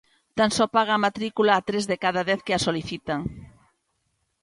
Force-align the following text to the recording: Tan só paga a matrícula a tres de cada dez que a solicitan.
Tan 0.37 0.49
só 0.57 0.65
paga 0.75 0.93
a 0.95 1.03
matrícula 1.05 1.51
a 1.55 1.61
tres 1.67 1.83
de 1.91 1.97
cada 2.03 2.21
dez 2.29 2.39
que 2.45 2.53
a 2.55 2.63
solicitan. 2.65 3.21